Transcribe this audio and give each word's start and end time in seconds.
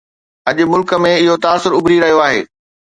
اڄ 0.49 0.57
ملڪ 0.71 0.89
۾ 1.03 1.09
اهو 1.21 1.35
تاثر 1.45 1.71
اڀري 1.77 1.97
رهيو 2.03 2.17
آهي 2.27 2.39